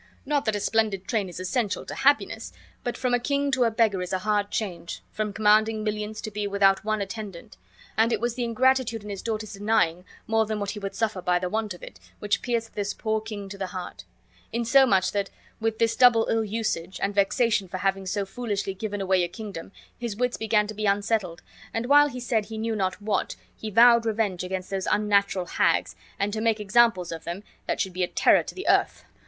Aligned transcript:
Not 0.25 0.45
that 0.45 0.55
a 0.55 0.59
splendid 0.59 1.07
train 1.07 1.29
is 1.29 1.39
essential 1.39 1.85
to 1.85 1.93
happiness, 1.93 2.51
but 2.83 2.97
from 2.97 3.13
a 3.13 3.19
king 3.19 3.51
to 3.51 3.65
a 3.65 3.69
beggar 3.69 4.01
is 4.01 4.11
a 4.11 4.17
hard 4.17 4.49
change, 4.49 5.03
from 5.11 5.31
commanding 5.31 5.83
millions 5.83 6.21
to 6.21 6.31
be 6.31 6.47
without 6.47 6.83
one 6.83 7.01
attendant; 7.03 7.55
and 7.97 8.11
it 8.11 8.19
was 8.19 8.33
the 8.33 8.43
ingratitude 8.43 9.03
in 9.03 9.11
his 9.11 9.21
daughters' 9.21 9.53
denying 9.53 10.03
more 10.25 10.47
than 10.47 10.59
what 10.59 10.71
he 10.71 10.79
would 10.79 10.95
suffer 10.95 11.21
by 11.21 11.37
the 11.37 11.49
want 11.49 11.75
of 11.75 11.83
it, 11.83 11.99
which 12.17 12.41
pierced 12.41 12.73
this 12.73 12.95
poor 12.95 13.21
king 13.21 13.47
to 13.47 13.59
the 13.59 13.67
heart; 13.67 14.03
in 14.51 14.65
so 14.65 14.87
much 14.87 15.11
that, 15.11 15.29
with 15.59 15.77
this 15.77 15.95
double 15.95 16.25
ill 16.31 16.43
usage, 16.43 16.99
and 16.99 17.13
vexation 17.13 17.67
for 17.67 17.77
having 17.77 18.07
so 18.07 18.25
foolishly 18.25 18.73
given 18.73 19.01
away 19.01 19.23
a 19.23 19.27
kingdom, 19.27 19.71
his 19.99 20.15
wits 20.15 20.35
began 20.35 20.65
to 20.65 20.73
be 20.73 20.87
unsettled, 20.87 21.43
and 21.75 21.85
while 21.85 22.07
he 22.09 22.19
said 22.19 22.45
he 22.45 22.57
knew 22.57 22.75
not 22.75 22.99
what, 23.03 23.35
he 23.55 23.69
vowed 23.69 24.03
revenge 24.07 24.43
against 24.43 24.71
those 24.71 24.87
unnatural 24.89 25.45
hags 25.45 25.95
and 26.17 26.33
to 26.33 26.41
make 26.41 26.59
examples 26.59 27.11
of 27.11 27.23
them 27.23 27.43
that 27.67 27.79
should 27.79 27.93
be 27.93 28.01
a 28.01 28.07
terror 28.07 28.41
to 28.41 28.55
the 28.55 28.67
earth! 28.67 29.05